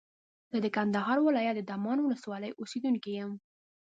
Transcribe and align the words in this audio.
زه 0.51 0.57
د 0.61 0.67
کندهار 0.75 1.17
ولایت 1.21 1.55
د 1.57 1.61
دامان 1.69 1.97
ولسوالۍ 2.01 2.51
اوسېدونکی 2.55 3.11
یم. 3.19 3.31